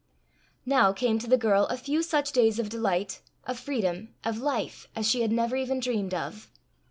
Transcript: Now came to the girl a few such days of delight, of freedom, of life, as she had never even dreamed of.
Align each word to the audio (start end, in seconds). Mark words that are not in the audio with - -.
Now 0.65 0.93
came 0.93 1.19
to 1.19 1.27
the 1.27 1.37
girl 1.37 1.67
a 1.67 1.77
few 1.77 2.01
such 2.01 2.31
days 2.31 2.57
of 2.57 2.69
delight, 2.69 3.21
of 3.43 3.59
freedom, 3.59 4.15
of 4.25 4.39
life, 4.39 4.87
as 4.95 5.07
she 5.07 5.21
had 5.21 5.31
never 5.31 5.55
even 5.55 5.79
dreamed 5.79 6.15
of. 6.15 6.49